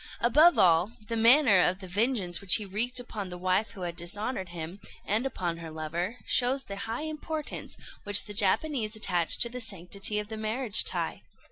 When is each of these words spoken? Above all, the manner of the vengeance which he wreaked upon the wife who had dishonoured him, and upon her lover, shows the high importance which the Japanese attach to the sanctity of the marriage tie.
Above 0.21 0.57
all, 0.57 0.93
the 1.09 1.15
manner 1.15 1.59
of 1.61 1.77
the 1.77 1.87
vengeance 1.87 2.41
which 2.41 2.55
he 2.55 2.65
wreaked 2.65 2.99
upon 2.99 3.29
the 3.29 3.37
wife 3.37 3.69
who 3.73 3.81
had 3.81 3.95
dishonoured 3.95 4.49
him, 4.49 4.79
and 5.05 5.27
upon 5.27 5.57
her 5.57 5.69
lover, 5.69 6.17
shows 6.25 6.63
the 6.63 6.75
high 6.89 7.03
importance 7.03 7.77
which 8.03 8.23
the 8.23 8.33
Japanese 8.33 8.95
attach 8.95 9.37
to 9.37 9.47
the 9.47 9.61
sanctity 9.61 10.17
of 10.17 10.27
the 10.27 10.37
marriage 10.37 10.83
tie. 10.83 11.21